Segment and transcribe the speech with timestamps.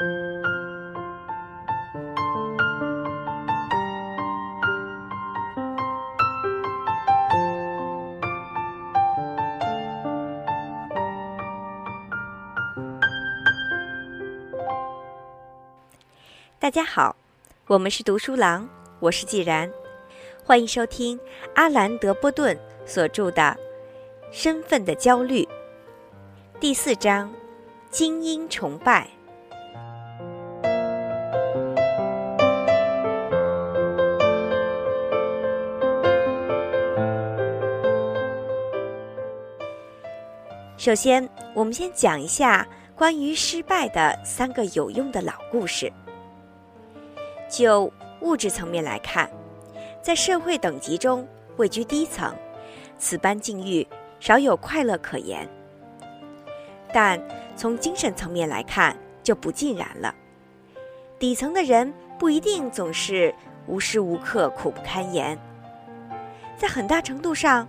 [0.00, 0.06] 大
[16.70, 17.14] 家好，
[17.66, 18.66] 我们是读书郎，
[19.00, 19.70] 我是既然，
[20.42, 21.20] 欢迎收听
[21.54, 23.42] 阿兰·德波顿所著的
[24.32, 25.42] 《身份的焦虑》
[26.58, 27.30] 第四章：
[27.90, 29.19] 精英崇拜。
[40.80, 42.66] 首先，我们先讲一下
[42.96, 45.92] 关于失败的三个有用的老故事。
[47.50, 49.30] 就物质层面来看，
[50.00, 52.34] 在社会等级中位居低层，
[52.96, 53.86] 此般境遇
[54.20, 55.46] 少有快乐可言。
[56.94, 57.20] 但
[57.54, 60.14] 从精神层面来看，就不尽然了。
[61.18, 63.34] 底层的人不一定总是
[63.66, 65.38] 无时无刻苦不堪言，
[66.56, 67.68] 在很大程度上，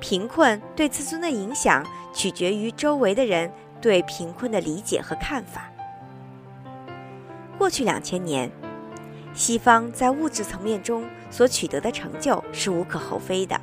[0.00, 5.70] 贫困对自尊的影响取决于周围的人对贫困的理解和看法。
[7.56, 8.50] 过去两千年。
[9.32, 13.58] 西方在物质层面中所取得的成就是无可厚非的。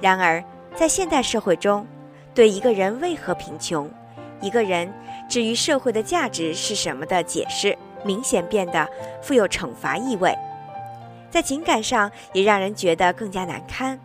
[0.00, 0.42] 然而，
[0.74, 1.86] 在现代社会中，
[2.34, 3.88] 对一个人为何贫穷，
[4.40, 4.92] 一个人
[5.28, 8.88] 至于社会的价值是什么的解释，明显变得
[9.22, 10.36] 富有惩罚意味，
[11.30, 13.98] 在情感上也让人觉得更加难堪。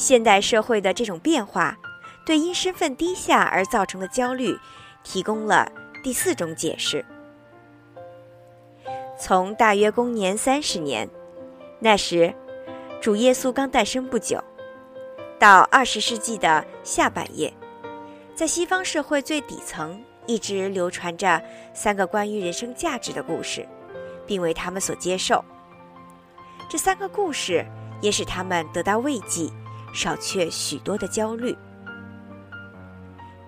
[0.00, 1.76] 现代社会的这种变化，
[2.24, 4.58] 对因身份低下而造成的焦虑，
[5.04, 5.70] 提供了
[6.02, 7.04] 第四种解释。
[9.18, 11.06] 从大约公元三十年，
[11.80, 12.34] 那时
[12.98, 14.42] 主耶稣刚诞生不久，
[15.38, 17.52] 到二十世纪的下半叶，
[18.34, 21.42] 在西方社会最底层一直流传着
[21.74, 23.68] 三个关于人生价值的故事，
[24.26, 25.44] 并为他们所接受。
[26.70, 27.66] 这三个故事
[28.00, 29.50] 也使他们得到慰藉，
[29.92, 31.56] 少却许多的焦虑。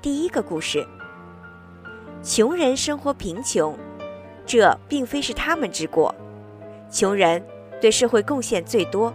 [0.00, 0.86] 第一个故事：
[2.22, 3.78] 穷人生活贫穷。
[4.44, 6.12] 这并非是他们之过，
[6.90, 7.40] 穷人
[7.80, 9.14] 对社会贡献最多。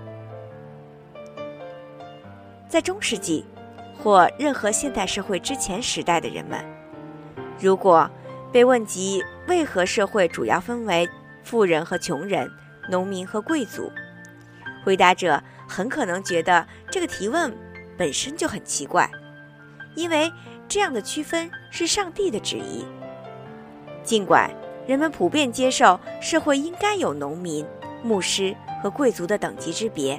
[2.70, 3.46] 在中世纪
[4.02, 6.64] 或任何现代社会之前时代的人们，
[7.60, 8.10] 如果
[8.54, 11.08] 被问及为何社会主要分为
[11.44, 12.50] 富人和穷人、
[12.90, 13.92] 农民和贵族，
[14.86, 17.56] 回答者很可能觉得这个提问
[17.98, 19.10] 本身就很奇怪，
[19.96, 20.32] 因为
[20.68, 22.86] 这样的区分是上帝的旨意，
[24.04, 24.50] 尽管。
[24.88, 27.68] 人们普遍接受社会应该有农民、
[28.02, 30.18] 牧师和贵族的等级之别，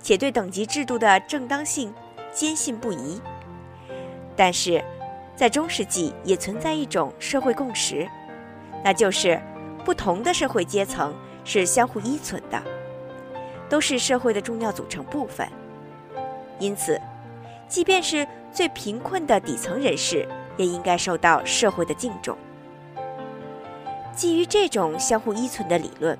[0.00, 1.92] 且对等级制度的正当性
[2.32, 3.20] 坚信不疑。
[4.36, 4.80] 但是，
[5.34, 8.08] 在中世纪也存在一种社会共识，
[8.84, 9.42] 那就是
[9.84, 11.12] 不同的社会阶层
[11.42, 12.62] 是相互依存的，
[13.68, 15.46] 都是社会的重要组成部分。
[16.58, 17.00] 因此，
[17.68, 22.36] 即便是最贫困的底层人士，也应该受到社会的敬重。
[24.14, 26.18] 基于这种相互依存的理论，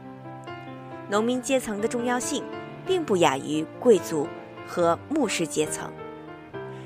[1.11, 2.45] 农民阶层的重要性
[2.87, 4.29] 并不亚于贵族
[4.67, 5.91] 和牧师阶层。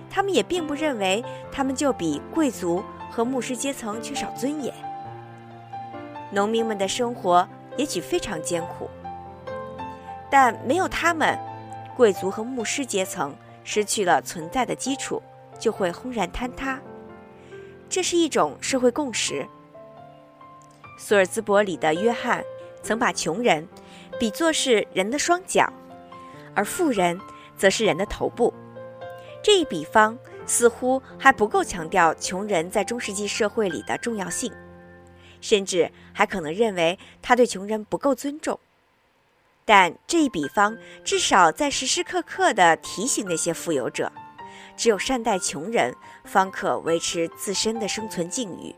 [0.09, 4.73] 他们也并不认为他们就比贵族和牧师阶层缺少尊严。
[6.31, 7.47] 农民们的生活
[7.77, 8.89] 也许非常艰苦，
[10.33, 11.39] 但没有他们，
[11.95, 15.23] 贵族和牧师阶层失去了存在的基础，
[15.59, 16.81] 就会轰然坍塌。
[17.87, 19.47] 这是一种社会共识。
[20.97, 22.43] 索尔兹伯里的约翰
[22.83, 23.69] 曾把穷人
[24.19, 25.71] 比作是人的双脚，
[26.55, 27.21] 而富人
[27.59, 28.55] 则是人的头部。
[29.43, 34.51] 这一比方似乎还不够强调穷人在中世纪社会里的重要性，
[35.43, 38.59] 甚至还可能认为他对穷人不够尊重。
[39.65, 44.11] 但这一比方至少在时时刻刻地提醒那些富有者：
[44.77, 48.75] 只有善待穷人，方可维持自身的生存境遇。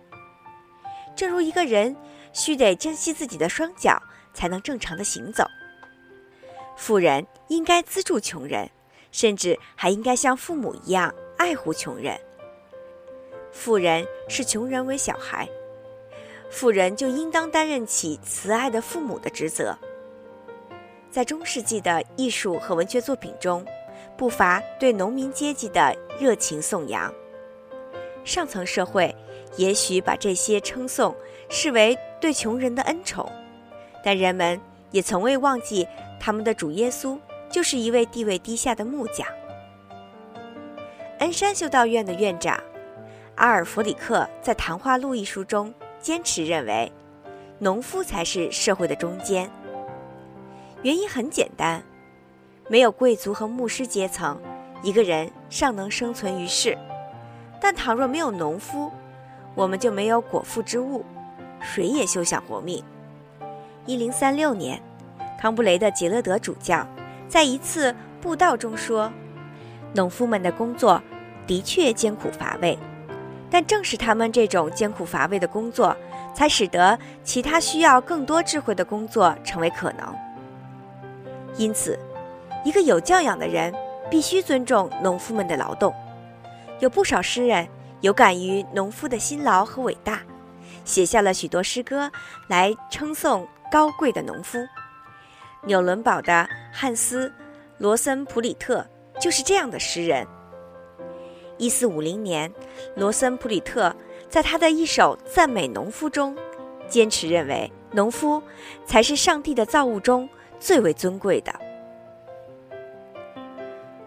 [1.17, 1.97] 正如一个人。
[2.37, 3.97] 须得珍惜自己的双脚，
[4.33, 5.47] 才能正常的行走。
[6.77, 8.69] 富人应该资助穷人，
[9.13, 12.19] 甚至还应该像父母一样爱护穷人。
[13.53, 15.49] 富人视穷人为小孩，
[16.51, 19.79] 富人就应当担任起慈爱的父母的职责。
[21.15, 23.65] 在中世纪的艺术和文学作品中，
[24.17, 27.15] 不乏对农民阶级的热情颂扬。
[28.25, 29.15] 上层社会
[29.57, 31.15] 也许把这些称颂
[31.49, 31.97] 视为。
[32.21, 33.31] 对穷人的恩宠，
[34.03, 34.59] 但人们
[34.91, 35.87] 也从未忘记
[36.19, 37.19] 他们的主耶稣
[37.51, 39.29] 就是一位地位低下的木匠。
[41.19, 42.59] 恩山修道院的院长
[43.35, 46.91] 阿尔弗里克在《谈话录》一书中坚持认为，
[47.59, 49.51] 农夫才是社会的中间。
[50.85, 51.83] 原因很简单，
[52.69, 54.39] 没有贵族和牧师阶层，
[54.83, 56.77] 一个人尚能生存于世；
[57.59, 58.93] 但倘若没有农夫，
[59.55, 61.03] 我们就没有果腹之物，
[61.59, 62.85] 谁也休想活命。
[63.87, 64.79] 一零三六年，
[65.41, 66.87] 康布雷的杰勒德主教
[67.29, 69.11] 在一次布道中说
[69.97, 71.03] ：“农夫们的工作
[71.47, 72.79] 的确艰苦乏味，
[73.49, 75.97] 但正是他们这种艰苦乏味的工作，
[76.35, 80.15] 才使得其他需要更多智慧的工作成为可能。
[81.57, 81.99] 因此，
[82.65, 83.75] 一个有教养的人
[84.11, 85.95] 必须尊重农夫们的劳动。
[86.81, 87.67] 有不少诗人。”
[88.01, 90.21] 有感于农夫的辛劳和伟大，
[90.85, 92.13] 写下了许多诗歌
[92.49, 94.59] 来称颂高贵的农夫。
[95.63, 97.29] 纽伦堡的汉斯·
[97.79, 98.87] 罗森普里特
[99.19, 100.27] 就是这样的诗人。
[101.57, 102.53] 一四五零年，
[102.95, 103.97] 罗森普里特
[104.29, 106.37] 在他的一首赞美农夫中，
[106.87, 108.43] 坚持认为农夫
[108.85, 110.29] 才是上帝的造物中
[110.65, 111.55] 最为尊贵的。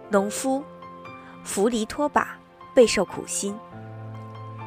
[0.09, 0.63] 农夫，
[1.43, 2.35] 弗黎托巴
[2.73, 3.55] 备受苦心。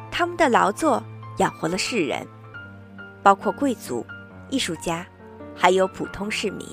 [0.09, 1.03] 他们的劳作
[1.39, 2.25] 养活了世人，
[3.21, 4.05] 包括贵族、
[4.49, 5.05] 艺术家，
[5.53, 6.65] 还有普通市民。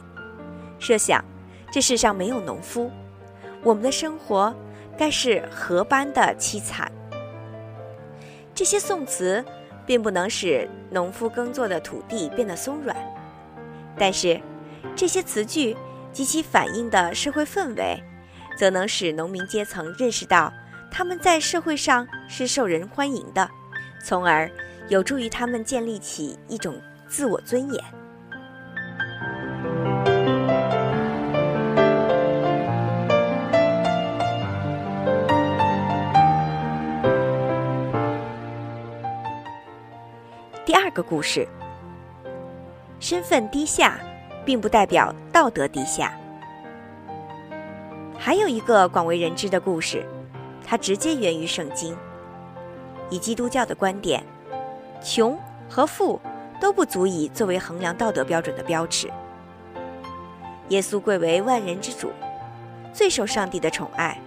[0.79, 1.25] 设想，
[1.73, 2.88] 这世上没有农夫，
[3.65, 4.55] 我们的生活
[4.97, 6.93] 该是何般的凄惨？
[8.55, 9.44] 这些宋词
[9.85, 12.97] 并不能使农夫耕作的土地变得松软，
[13.99, 14.41] 但是
[14.96, 15.76] 这些词句
[16.12, 18.02] 及其反映的社会氛围，
[18.56, 20.52] 则能使农民阶层认识到。
[20.90, 23.48] 他们在社会上是受人欢迎的，
[24.02, 24.50] 从而
[24.88, 27.84] 有助于他们建立起一种自我尊严。
[40.64, 41.46] 第二个故事：
[42.98, 44.00] 身份低下，
[44.48, 46.10] 并不代表道德低下。
[48.18, 50.02] 还有一个广为人知的故事。
[50.64, 51.96] 它直接源于圣经。
[53.10, 54.22] 以基督教的观点，
[55.02, 56.18] 穷和富
[56.60, 59.10] 都不足以作为衡量道德标准的标尺。
[60.68, 62.10] 耶稣贵为万人之主，
[62.92, 64.18] 最受上帝的宠爱，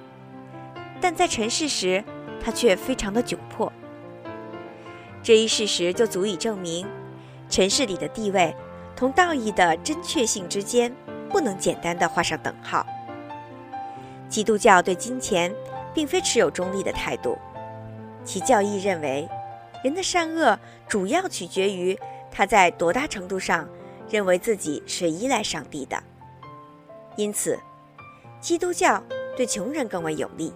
[0.99, 2.03] 但在尘世时，
[2.43, 3.71] 他却非常的窘迫。
[5.21, 6.87] 这一事实就足以证明，
[7.49, 8.55] 尘世里的地位
[9.01, 10.93] 同道义的真确性之间
[11.27, 12.85] 不能简单的画上等号。
[14.29, 15.51] 基督教对金钱。
[15.93, 17.37] 并非持有中立的态度，
[18.23, 19.27] 其教义认为，
[19.83, 20.57] 人的善恶
[20.87, 21.99] 主要取决于
[22.31, 23.67] 他在多大程度上
[24.09, 26.01] 认为自己是依赖上帝的。
[27.17, 27.59] 因此，
[28.39, 29.03] 基督教
[29.35, 30.53] 对穷人更为有利。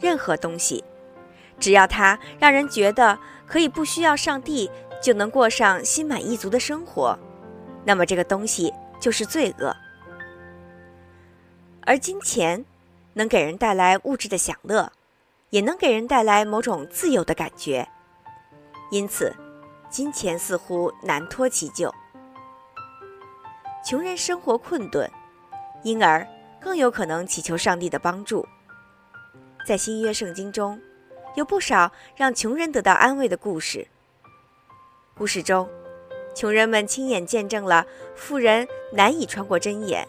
[0.00, 0.82] 任何东西，
[1.60, 4.68] 只要它让人觉得可以不需要上帝
[5.00, 7.16] 就能过上心满意足的生活，
[7.86, 9.74] 那么这个东西就是罪恶。
[11.86, 12.62] 而金钱。
[13.16, 14.92] 能给人带来物质的享乐，
[15.48, 17.88] 也能给人带来某种自由的感觉。
[18.90, 19.34] 因此，
[19.88, 21.90] 金钱似乎难脱其咎。
[23.82, 25.10] 穷人生活困顿，
[25.82, 26.28] 因而
[26.60, 28.46] 更有可能祈求上帝的帮助。
[29.66, 30.78] 在新约圣经中，
[31.36, 33.88] 有不少让穷人得到安慰的故事。
[35.14, 35.66] 故事中，
[36.36, 40.06] 穷人们亲眼见证了富人难以穿过针眼，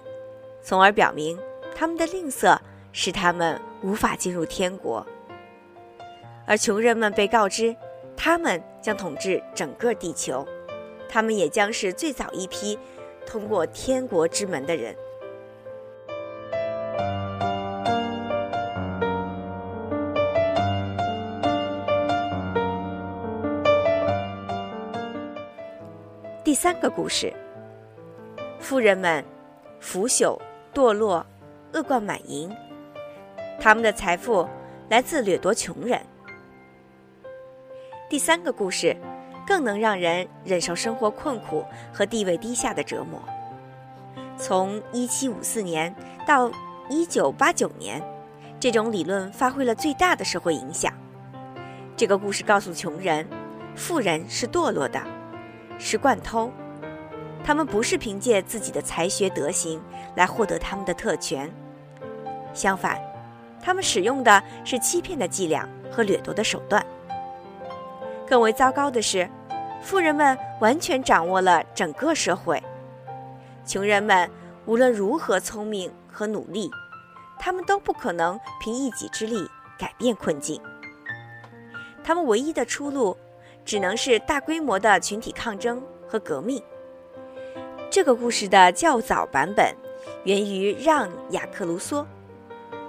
[0.61, 1.39] 从而表明
[1.73, 2.55] 他们的吝啬。
[2.93, 5.05] 使他们无法进入天国，
[6.47, 7.75] 而穷人们被告知，
[8.15, 10.43] 他们将统治整个地球，
[11.07, 12.75] 他们也将是最早一批
[13.23, 14.95] 通过天国之门的人。
[26.59, 27.31] 三个故事：
[28.59, 29.23] 富人们
[29.79, 30.35] 腐朽、
[30.73, 31.23] 堕落、
[31.71, 32.51] 恶贯满盈。
[33.59, 34.49] 他们的财富
[34.89, 36.01] 来自掠夺穷人。
[38.09, 38.97] 第三个故事，
[39.45, 43.21] 更能让人忍受生活困苦和地位低下的折磨。
[44.35, 45.95] 从1754年
[46.25, 46.51] 到
[46.89, 48.01] 1989年，
[48.59, 50.91] 这种理论发挥了最大的社会影响。
[51.95, 53.27] 这个故事告诉穷人，
[53.75, 54.99] 富人是堕落的，
[55.77, 56.51] 是惯偷，
[57.43, 59.81] 他们不是凭借自己的才学德行
[60.15, 61.51] 来获得他们的特权，
[62.53, 62.99] 相反。
[63.61, 66.85] 他们使用的是欺骗的伎俩和掠夺的手段。
[68.25, 69.29] 更为糟糕的是，
[69.81, 72.61] 富人们完全掌握了整个社会。
[73.65, 74.29] 穷人们
[74.65, 76.71] 无论如何聪明和努力，
[77.37, 80.61] 他们都不可能凭一己之力改变困境。
[82.03, 83.17] 他们唯一的出路，
[83.67, 86.63] 只能是大规模的群体抗争和革命。
[87.89, 89.75] 这个故事的较早版本
[90.23, 92.05] 源于让·雅克·卢梭。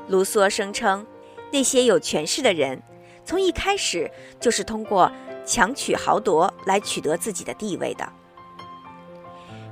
[0.06, 1.04] 卢梭声称，
[1.50, 2.80] 那些有权势的人
[3.24, 4.08] 从一开始
[4.38, 5.10] 就是通过
[5.44, 8.08] 强取豪夺来取得自己的地位的。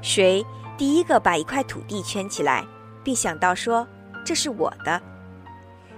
[0.02, 0.44] 谁
[0.76, 2.66] 第一个把一块土地圈起来，
[3.04, 3.86] 并想到说
[4.24, 5.00] 这是我的，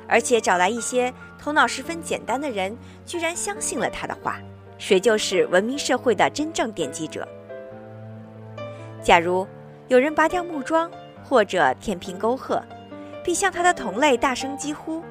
[0.06, 4.38] 而且找来一些头脑十分简单的人，居然相信了他的话，
[4.78, 7.26] 谁就是文明社会的真正奠基者。
[9.02, 9.46] 假如
[9.88, 10.90] 有人拔掉木桩
[11.24, 12.62] 或者填平沟壑，
[13.24, 15.02] 并向他的同类大声疾呼：“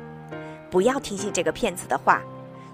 [0.71, 2.21] 不要听信这个骗子的话！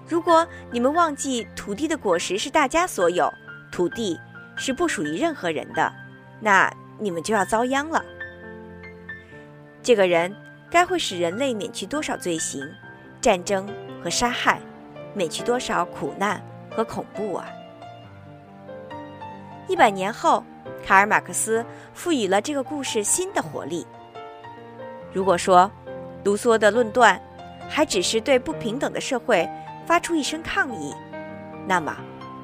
[0.06, 3.32] 如果你们忘记土地的果实是大家所有，
[3.72, 4.18] 土地
[4.56, 5.92] 是不属于任何人的，
[6.40, 8.04] 那你们就要遭殃了。”
[9.82, 10.34] 这个人
[10.70, 12.66] 该会使人类免去多少罪行、
[13.20, 13.68] 战争
[14.02, 14.60] 和杀害，
[15.14, 16.42] 免去多少苦难
[16.74, 17.46] 和恐怖啊！
[19.68, 20.42] 一百年后。
[20.86, 21.64] 卡尔·马克思
[21.94, 23.86] 赋予了这个故事新的活力。
[25.14, 25.70] 如果说
[26.24, 27.18] 卢梭的论断
[27.70, 29.48] 还只是对不平等的社会
[29.86, 30.94] 发出一声抗议，
[31.66, 31.96] 那么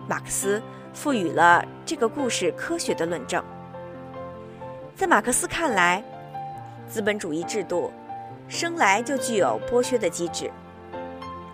[0.09, 0.63] 马克思
[0.95, 3.45] 赋予了这个故事科学的论证。
[4.97, 6.03] 在马克思看来，
[6.89, 7.93] 资本主义制度
[8.49, 10.51] 生来就具有剥削的机制，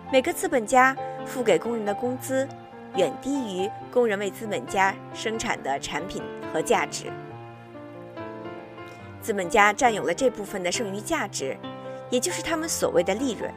[0.09, 2.47] 每个资本家付给工人的工资。
[2.95, 7.11] 远低于工人为资本家生产的产品和价值，
[9.21, 11.55] 资本家占有了这部分的剩余价值，
[12.09, 13.53] 也就是他们所谓的利润。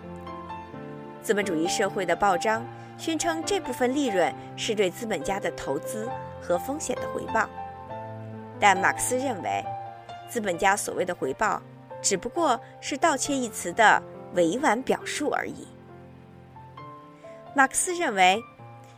[1.22, 2.62] 资本主义社会的报章
[2.98, 6.06] 宣称这部分利润是对资本家的投资
[6.42, 7.48] 和风险的回报，
[8.58, 9.64] 但马克思认为，
[10.28, 11.62] 资本家所谓的回报
[12.02, 14.02] 只不过是盗窃一词的
[14.34, 15.66] 委婉表述而已。
[17.54, 18.38] 马克思认为。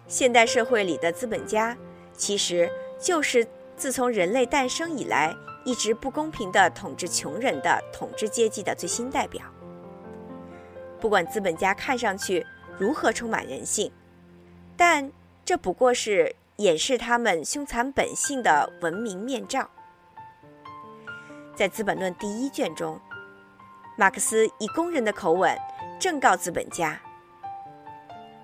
[0.06, 1.76] 现代社会里的资本家，
[2.12, 9.42] 其实就是自从人类诞生以来一直不公平的统治穷人的统治阶级的最新代表。
[11.00, 12.46] 不管资本家看上去
[12.78, 13.90] 如何充满人性，
[14.76, 15.10] 但
[15.44, 19.68] 这不过是掩饰他们凶残本性的文明面罩。
[21.56, 23.00] 在《资本论》第一卷中，
[23.96, 25.56] 马克思以工人的口吻
[25.98, 27.00] 正告资本家：“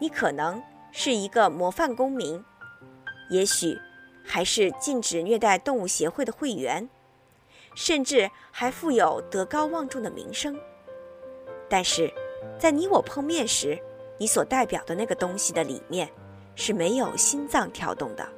[0.01, 0.63] 你可能。”
[1.01, 2.45] 是一个模范公民，
[3.31, 3.79] 也许
[4.25, 6.89] 还是禁止虐待动物协会的会员，
[7.77, 10.59] 甚至还富有德高望重的名声。
[11.69, 12.13] 但是，
[12.59, 13.81] 在你我碰面时，
[14.19, 16.11] 你所代表的那个东西的里面
[16.57, 18.29] 是没有心脏跳动的。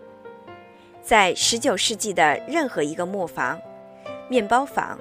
[1.02, 3.58] 在十九世纪的任何一个磨坊、
[4.28, 4.98] 面包房、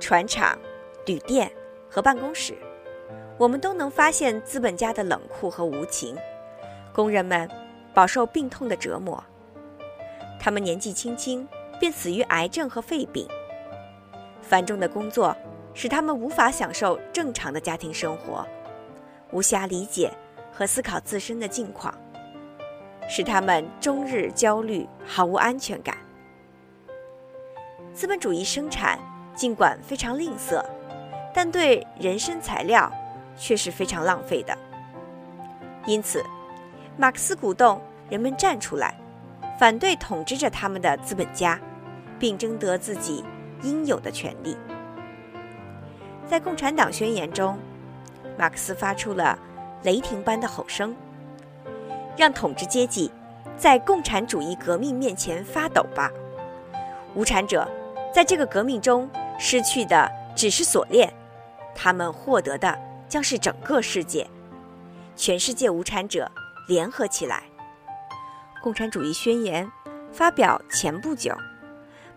[0.00, 0.58] 船厂、
[1.06, 1.48] 旅店
[1.88, 2.56] 和办公室，
[3.38, 6.16] 我们都能发现资本家的冷酷和无情。
[6.96, 7.46] 工人们
[7.92, 9.22] 饱受病痛的折磨，
[10.40, 11.46] 他们年纪轻轻
[11.78, 13.28] 便死于癌症和肺病。
[14.40, 15.36] 繁重的工作
[15.74, 18.48] 使他们无法享受正常的家庭生活，
[19.30, 20.10] 无暇理解
[20.50, 21.94] 和思考自身的境况，
[23.10, 25.94] 使他们终日焦虑，毫无安全感。
[27.92, 28.98] 资本主义生产
[29.34, 30.64] 尽管非常吝啬，
[31.34, 32.90] 但对人身材料
[33.36, 34.56] 却是非常浪费的，
[35.86, 36.24] 因此。
[36.98, 38.98] 马克思鼓动人们站出来，
[39.58, 41.60] 反对统治着他们的资本家，
[42.18, 43.22] 并争得自己
[43.62, 44.56] 应有的权利。
[46.26, 47.58] 在《共产党宣言》中，
[48.38, 49.38] 马克思发出了
[49.82, 50.96] 雷霆般的吼声
[52.16, 53.10] ：“让统治阶级
[53.58, 56.10] 在共产主义革命面前发抖吧！
[57.14, 57.68] 无产者
[58.12, 61.12] 在这个革命中失去的只是锁链，
[61.74, 64.26] 他们获得的将是整个世界。
[65.14, 66.30] 全世界无产者！”
[66.66, 67.44] 联合起来，
[68.62, 69.64] 《共产主义宣言》
[70.12, 71.32] 发表前不久，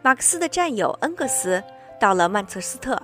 [0.02, 1.64] 马克思的战友恩格斯
[2.00, 3.00] 到了曼彻斯特，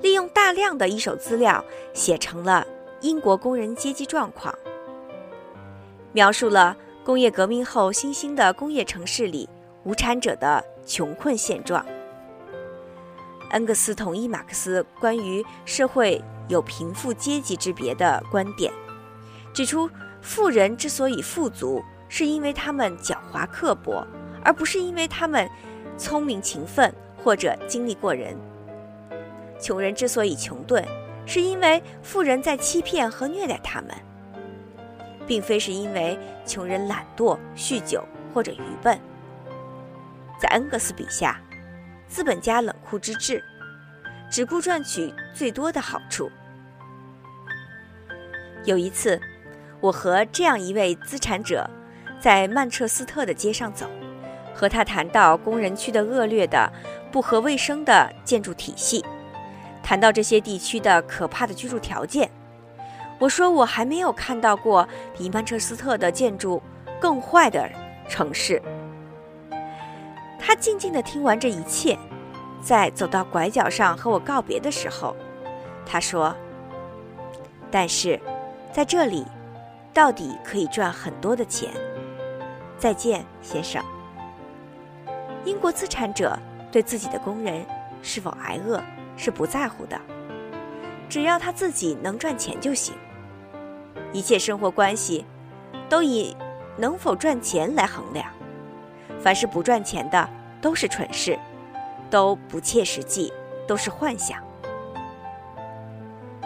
[0.00, 1.62] 利用大量的一手资料
[1.92, 2.66] 写成了
[3.02, 4.54] 英国工人阶级状况，
[6.12, 6.74] 描述了
[7.04, 9.46] 工业革命后新兴的工业城市里
[9.84, 11.84] 无产者的穷困现状。
[13.50, 18.72] 恩格斯同意马克思关于社会有贫富阶级之别的观点，
[19.52, 19.90] 指出。
[20.22, 24.06] 富人之所以富足，是因为他们狡猾刻薄，
[24.44, 25.50] 而不是因为他们
[25.98, 28.36] 聪明勤奋或者精力过人。
[29.60, 30.82] 穷人之所以穷顿，
[31.26, 33.90] 是因为富人在欺骗和虐待他们，
[35.26, 38.98] 并非是因为穷人懒惰、酗酒或者愚笨。
[40.38, 41.40] 在恩格斯笔下，
[42.06, 43.42] 资本家冷酷之至，
[44.30, 46.30] 只顾赚取最多的好处。
[48.64, 49.20] 有一次。
[49.82, 51.68] 我和这样一位资产者，
[52.20, 53.84] 在曼彻斯特的街上走，
[54.54, 56.72] 和他谈到工人区的恶劣的、
[57.10, 59.04] 不合卫生的建筑体系，
[59.82, 62.30] 谈到这些地区的可怕的居住条件。
[63.18, 66.62] 我说我还没有看到过比曼彻斯特的建筑
[67.00, 67.68] 更坏的
[68.08, 68.62] 城市。
[70.38, 71.98] 他静静地听完这一切，
[72.62, 75.16] 在走到拐角上和我告别的时候，
[75.84, 76.32] 他说
[77.68, 78.20] ：“但是，
[78.72, 79.24] 在这里，
[79.92, 81.70] 到底可以赚很多的钱。”
[82.78, 83.82] 再见，先生。
[85.44, 86.38] 英国资产者
[86.70, 87.64] 对自己的工人
[88.02, 88.82] 是否挨饿
[89.16, 90.00] 是不在乎的，
[91.08, 92.94] 只要他自己能赚钱就行。
[94.12, 95.24] 一切生活关系
[95.88, 96.36] 都以
[96.76, 98.26] 能否赚钱来衡量，
[99.20, 100.28] 凡是不赚钱的
[100.60, 101.38] 都是蠢事，
[102.10, 103.32] 都不切实际，
[103.66, 104.38] 都是幻想。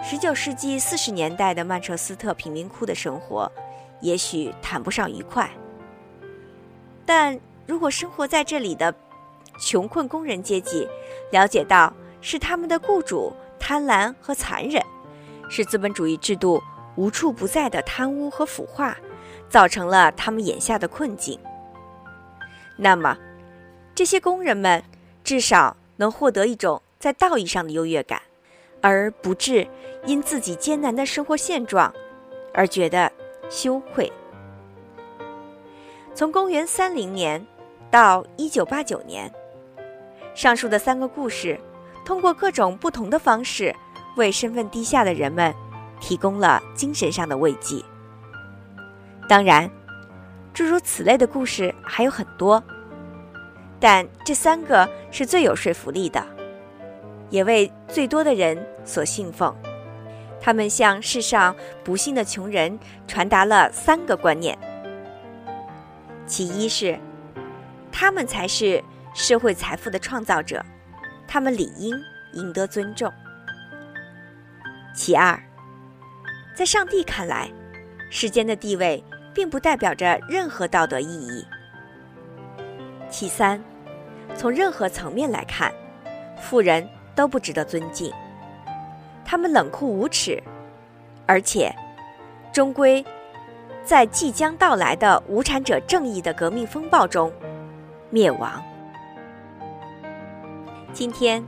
[0.08, 3.50] 十九世纪四十年代的曼彻斯特贫民窟的生活，
[4.00, 5.50] 也许谈不上愉快。
[7.04, 7.36] 但
[7.66, 8.94] 如果生活在这里的
[9.60, 10.88] 穷困工人阶级
[11.32, 14.80] 了解到是他们的雇主贪婪和残忍，
[15.50, 16.62] 是资本主义制度
[16.94, 18.96] 无处不在的贪污和腐化，
[19.48, 21.36] 造成了他们眼下的困境，
[22.76, 23.18] 那么
[23.92, 24.84] 这些工人们
[25.25, 28.22] 至少能获得一种在道义上的优越感，
[28.80, 29.66] 而不致
[30.04, 31.92] 因自己艰难的生活现状
[32.54, 33.11] 而觉得
[33.49, 34.12] 羞愧。
[36.14, 37.45] 从公元三零年
[37.90, 39.30] 到一九八九年，
[40.35, 41.59] 上述的三个故事，
[42.04, 43.75] 通过各种不同的方式，
[44.16, 45.54] 为身份低下的人们
[46.00, 47.83] 提供了精神上的慰藉。
[49.28, 49.71] 当然，
[50.54, 52.62] 诸如此类的故事还有很多，
[53.78, 56.25] 但这三个是最有说服力的，
[57.30, 59.54] 也为最多的人所信奉。
[60.40, 62.78] 他们向世上不幸的穷人
[63.09, 64.56] 传达了三个观念。
[66.26, 66.99] 其一是，
[67.90, 68.83] 他们才是
[69.14, 70.65] 社会财富的创造者，
[71.26, 71.95] 他们理应
[72.34, 73.12] 赢得尊重。
[74.95, 75.41] 其二，
[76.54, 77.50] 在上帝看来，
[78.10, 79.02] 世间的地位
[79.34, 81.45] 并不代表着任何道德意义。
[83.08, 83.62] 其三，
[84.34, 85.73] 从任何层面来看，
[86.41, 88.13] 富人都不值得尊敬，
[89.25, 90.41] 他们冷酷无耻，
[91.26, 91.75] 而且
[92.52, 93.05] 终归。
[93.85, 97.33] 在即将到来的无产者正义的革命风暴中
[98.11, 98.61] 灭亡。
[100.93, 101.45] 今天，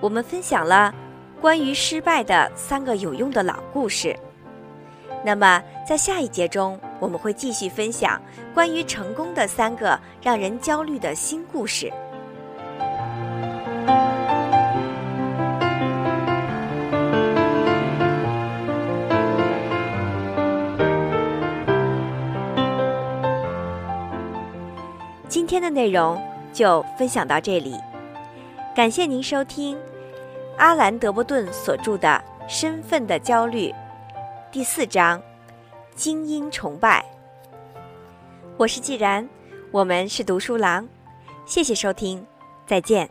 [0.00, 0.94] 我们分享了
[1.38, 4.18] 关于失败的三个有用的老故事。
[5.22, 8.18] 那么，在下一节中，我们会继续分享
[8.54, 11.92] 关于成功的三个让人焦虑的新故事。
[25.52, 26.18] 今天的内容
[26.50, 27.78] 就分享到这里，
[28.74, 29.78] 感谢您收听
[30.56, 32.08] 阿兰·德伯顿所著的
[32.48, 33.68] 《身份的焦虑》
[34.50, 35.20] 第四章
[35.94, 37.04] 《精英崇拜》。
[38.56, 39.28] 我是既然，
[39.70, 40.88] 我们是读书郎，
[41.44, 42.26] 谢谢收听，
[42.66, 43.06] 再见。